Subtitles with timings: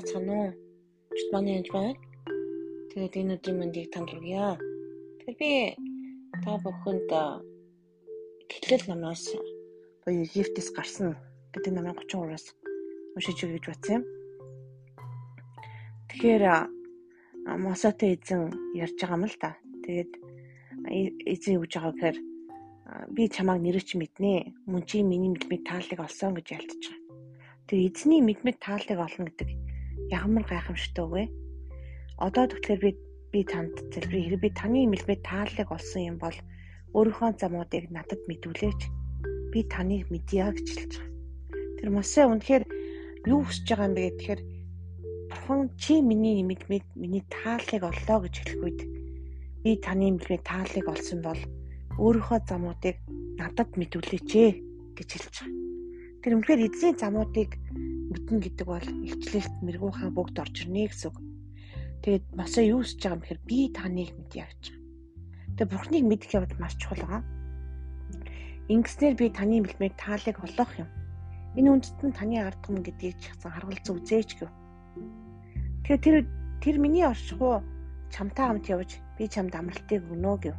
[0.00, 0.48] Бацхан уу?
[1.12, 1.92] Чит манай янз байна.
[2.88, 4.56] Тэгээд энэ өдрийн мэндийг танд хүргье.
[5.20, 5.50] Тэгэхээр би
[6.40, 7.10] та бүхэнд
[8.48, 9.28] гэтлэл намнаас
[10.00, 11.20] буюу Египтээс гарсан
[11.52, 12.56] гэдэг намын 33-аас
[13.12, 14.04] уншиж өгье гэж бодсон юм.
[16.08, 16.44] Тэгэхээр
[17.60, 19.52] Мосотой эзэн ярьж байгаа юм л да.
[19.84, 20.12] Тэгээд
[21.28, 22.18] эзэн юу гэж байгаа гэхээр
[23.12, 24.64] би чамайг нэрч мэднэ.
[24.64, 27.04] Мөн чи миний мэдмийг тааллыг олсон гэж ялтж байгаа.
[27.68, 29.69] Тэгээ эзний мэдмэд тааллыг олно гэдэг
[30.10, 31.22] ямар гайхамшигтай вэ?
[32.18, 32.90] Одоо тэгэхээр би
[33.32, 34.24] би танд залбирая.
[34.26, 36.36] Хэрэг би таны мэлбэд тааллыг олсон юм бол
[36.98, 38.80] өөрийнхөө замуудыг надад мэдүүлээч.
[39.54, 41.10] Би таныг мэдъя гэж хэлж байгаа.
[41.78, 42.64] Тэр Мосе үнэхээр
[43.30, 44.40] юу хүсэж байгаа юм бэ гэхээр
[45.30, 48.80] Бурхан чи миний мэдмэд миний тааллыг оллоо гэж хэлэх үед
[49.62, 51.40] би таны мэлбэд тааллыг олсон бол
[52.02, 52.96] өөрийнхөө замуудыг
[53.38, 54.30] надад мэдүүлээч
[54.98, 55.58] гэж хэлж байгаа.
[56.22, 57.50] Тэр үнэхээр эзний замуудыг
[58.10, 61.18] мэднэ гэдэг бол илчлэлт мэрэгүүхэн бүгд орж ирнэ гэсэн үг.
[62.02, 64.80] Тэгээд масаа юу хийж байгаа юм бэхэр би таныг мэдье гэж байгаа.
[65.54, 67.22] Тэгээд бурхныг мэдэх явдал маш чухал байгаа.
[68.70, 70.90] Ингэснээр би таны бэлмээр таалыг олох юм.
[71.58, 74.50] Энэ үндэст нь таны ард түмэн гэдгийг ч хасан харгалз үзээч гэв.
[75.86, 76.16] Тэгэхээр тэр
[76.62, 77.62] тэр миний оршихуу
[78.14, 80.56] чамтай хамт явж би чамд амралтыг өгнө гэв.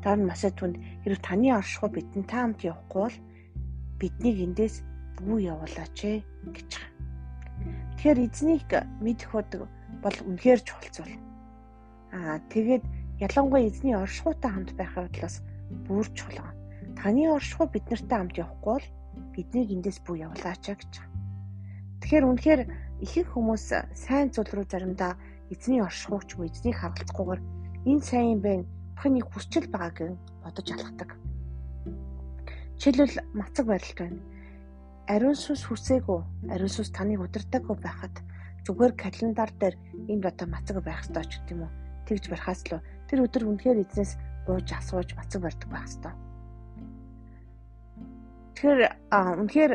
[0.00, 3.18] Дараа нь масаа түнд хэрэг таны оршихуу бидэнтэй хамт явахгүй бол
[4.00, 4.80] биднийг эндээс
[5.24, 6.18] бүү явуулаач ээ
[6.52, 6.94] гэж байгаа.
[7.96, 8.68] Тэгэхээр эзнийг
[9.00, 9.30] мэдэх
[10.04, 11.16] бол үнэхээр чухал зүйл.
[12.12, 12.84] Аа тэгээд
[13.24, 15.40] ялангуяа эзний оршихуйтай хамт байх бодлоос
[15.88, 16.52] бүр чухал.
[17.00, 18.88] Таны оршихуй бид нартай хамт явахгүй бол
[19.32, 21.08] биднийг эндээс бүү явуулаач гэж байгаа.
[22.04, 22.62] Тэгэхээр үнэхээр
[23.00, 23.64] ихэнх хүмүүс
[23.96, 25.16] сайн зүйл рүү заримдаа
[25.48, 27.40] эзний оршихуйч буюу эзнийг харгалзахгүйгээр
[27.88, 28.64] энэ сайн юм байна.
[28.94, 31.10] Бурхны хүсчил байгааг бодож алхдаг.
[32.76, 34.20] Жишээлбэл мацаг барилт байна
[35.08, 36.20] ариун сүнс хүсээгүй
[36.54, 38.14] ариун сүнс таныг удирдаагүй байхад
[38.64, 39.76] зүгээр календар дээр
[40.08, 41.72] энд одоо мацаг байх ёстой ч гэдэг юм уу
[42.08, 44.16] тэгж барихаас л тэр өдөр үнэхээр эзнээс
[44.48, 46.12] бууж асууж мацаг барьдаг байх ёстой.
[48.56, 48.80] Тэгэхээр
[49.12, 49.72] үнэхээр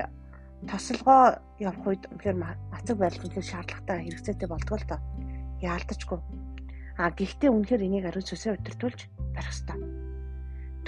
[0.66, 2.38] тосолгоо явах үед үнэхээр
[2.74, 5.00] мацаг барилт үнэхээр шаардлагатай хэрэгцээтэй болдгоо л доо.
[5.62, 6.20] Яалтчгүй.
[6.98, 9.00] А гэхдээ үнэхээр энийг ариун сүнсээр удирдуулж
[9.38, 9.78] барих ёстой.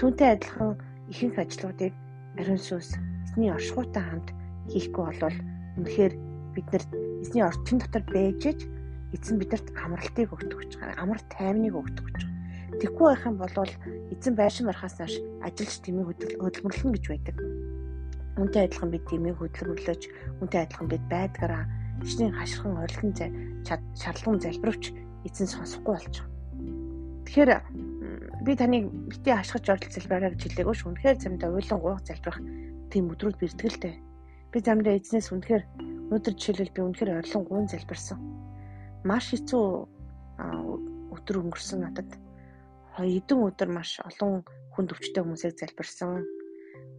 [0.02, 0.74] Түүнтэй адилхан
[1.10, 1.94] ихэнх ажлуудыг
[2.38, 2.98] ариун сүнс
[3.32, 4.28] эзний оршихуйтай хамт
[4.68, 5.36] хийхгүй болвол
[5.80, 6.12] үнэхээр
[6.52, 6.84] бид нар
[7.24, 8.60] эзний орчин дотор байж иж
[9.16, 11.00] эзэн бидэнд амралтыг өгдөг гэж байгаа.
[11.00, 12.80] Амар тайвныг өгдөг гэж байгаа.
[12.80, 13.56] Тэггүй байх юм бол
[14.12, 15.14] эзэн байшин барахаас нааш
[15.48, 16.04] ажилч тэмээ
[16.44, 17.36] хөдөлмөрлөн гэж байдаг.
[18.36, 20.02] Үнтэй адилхан бид тэмээ хөдөлмөрлөж,
[20.40, 21.64] үнтэй адилхан бид байдгаараа
[22.04, 23.12] ичнийн хаширхан орилгон
[23.96, 24.84] шаардлагын залбирвч
[25.24, 26.28] эзэн сонсохгүй болж байгаа.
[27.28, 27.50] Тэгэхээр
[28.44, 30.82] би таныг бити хашгирч оролцол залбираа гэж хэлээгөө ш.
[30.88, 32.40] Үнэхээр замдаа уйлан гуух залбирах
[32.92, 33.94] тийм өдрүүд бэртгэлтэй.
[34.52, 35.64] Би замдаа эзнээс үнэхээр
[36.12, 38.20] өнөөдөр жишээлбэл би үнэхээр орлон гуйн залбирсан.
[39.08, 39.64] Маш хэцүү
[41.16, 42.10] өдөр өнгөрсөн надад.
[43.00, 44.44] Хэдэн өдөр маш олон
[44.76, 46.20] хүнд өвчтэй хүмүүсийг залбирсан.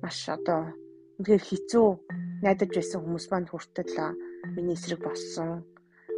[0.02, 0.74] Маш одоо
[1.22, 1.88] үнэхээр хэцүү
[2.42, 3.94] найдаж байсан хүмүүс маань хүртэл
[4.58, 5.62] миний эсрэг болсон.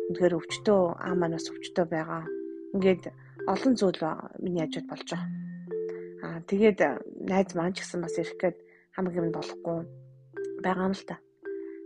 [0.08, 2.24] Үнэхээр өвчтөө аа манаас өвчтөө байгаа.
[2.80, 3.12] Ингээд
[3.52, 4.00] олон зүйл
[4.40, 5.30] миний хажууд болж байгаа.
[6.24, 6.80] Аа тэгээд
[7.28, 8.58] найз маань ч гэсэн бас ирэх гээд
[8.96, 9.80] хамаг юм болохгүй
[10.64, 11.20] байгаа юм л та.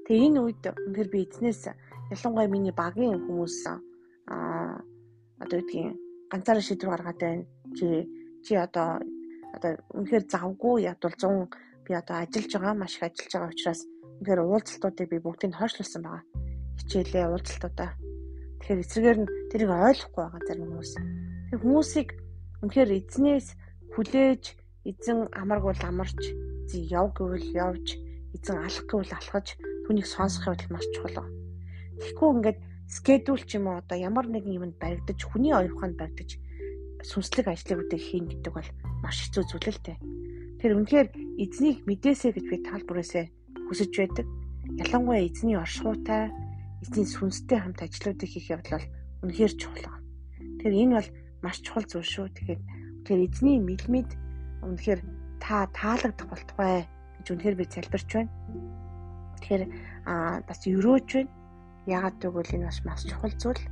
[0.06, 1.62] Тэгээ энэ үед үнэхээр би эзнээс
[2.14, 4.82] ялангуяа миний багийн хүмүүс аа
[5.42, 5.98] одоо үгдгийн
[6.32, 7.44] ганцаараа шийдвэр гаргаад байна.
[7.78, 8.06] Чи
[8.46, 9.02] чи одоо
[9.56, 11.50] одоо үнэхээр завгүй ядвал 100
[11.86, 13.82] би одоо ажиллаж байгаа маш их ажиллаж байгаа учраас
[14.22, 16.24] үнэхээр уулзалтуудыг би бүгдийг хойшлуулсан байгаа.
[16.80, 17.92] Хичээлээ уулзалтуудаа.
[18.60, 20.92] Тэгэхээр эсрэгээр нь тэрийг ойлгохгүй байгаа зарим хүмүүс.
[21.50, 22.10] Тэр хүмүүсийг
[22.62, 23.48] үнэхээр эзнээс
[23.94, 24.44] хүлээж
[24.90, 26.22] эзэн амаргуул амарч
[26.70, 27.98] эзэн яв гэвэл явж
[28.38, 29.58] эзэн алах гэвэл алхаж
[29.90, 31.26] түүнийг сонсох явдал маш чухал.
[31.98, 36.38] Тэгэхгүй ингээд скедул ч юм уу одоо ямар нэгэн юмд баригдаж хүний оюуханд баригдаж
[37.02, 38.70] сүнслэг үдэ хийн гэдэг бол
[39.02, 39.98] маш хэцүү зүйл л дээ.
[40.62, 41.08] Тэр үнэхээр
[41.42, 43.26] эзнийг мэдээсэй гэж би тал бүрээсээ
[43.66, 44.28] хүсэж байдаг.
[44.78, 46.30] Ялангуяа эзний оршихуйтай,
[46.86, 48.88] эзний сүнстэй хамт ажлуудыг хийх явдал бол
[49.26, 49.98] үнэхээр чухал.
[50.62, 51.10] Тэр энэ бол
[51.42, 52.28] маш чухал зүйл шүү.
[52.30, 52.62] Тэгэхээр
[53.08, 54.10] тэгэхээр эзний мэлмид
[54.62, 55.02] үнэхээр
[55.50, 56.86] та таалагдах болтугай
[57.18, 58.30] гэж үнэхээр би залбирч байна.
[59.42, 59.64] Тэгэхээр
[60.06, 61.34] аа бас өрөөж байна.
[61.90, 63.64] Яагаад гэвэл энэ бас маш чухал зүйл.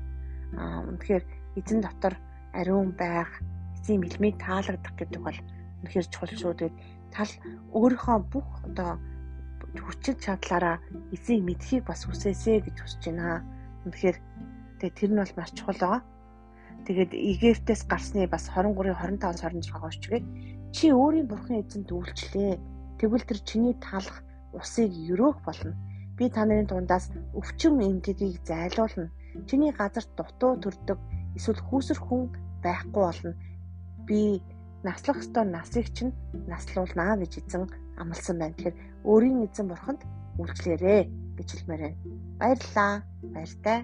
[0.57, 2.17] Аа үнэхээр эзэн дотор
[2.57, 3.29] ариун байх,
[3.77, 5.39] эзэн мэлмийг таалагдах гэдэг бол
[5.85, 6.53] үнэхээр чухал шүү.
[6.57, 6.77] Тэгээд
[7.13, 7.33] тал
[7.77, 8.97] өөрийнхөө бүх одоо
[9.77, 10.81] хүчил чадлаараа
[11.13, 13.45] эзийг мэдхийг бас хүсээсэй гэж хүсэж байна.
[13.85, 14.17] Үнэхээр
[14.81, 16.01] тэгээд тэр нь бол маш чухал байгаа.
[16.89, 20.25] Тэгээд Египтээс гарсны бас 23 25 26 очгээд
[20.77, 22.53] Чи өөрийн бурхан эзэнд үйлчлээ.
[23.01, 24.21] Тэгвэл тэр чиний талах
[24.53, 25.73] усыг өрөөх болно.
[26.13, 29.09] Би та нарын дундаас өвчин эмгэгийг зайлуулна.
[29.49, 31.01] Чиний газарт дутуу төрдөг
[31.33, 32.29] эсвэл хүүсэр хүн
[32.61, 33.33] байхгүй болно.
[34.05, 34.37] Би
[34.85, 36.13] наслах ёстой насыг чинь
[36.45, 37.65] наслуулнаа гэж эзэн
[37.97, 38.53] амласан байна.
[38.53, 38.77] Тэгэхээр
[39.09, 40.05] өөрийн эзэн бурханд
[40.37, 41.01] үйлчлээрээ
[41.41, 41.97] гэж хэлмээр байна.
[42.37, 42.93] Баярлалаа.
[43.33, 43.79] Баяртай.